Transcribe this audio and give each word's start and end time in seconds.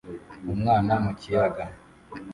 Umwana 0.53 0.93
mu 1.03 1.11
kiyaga 1.19 1.63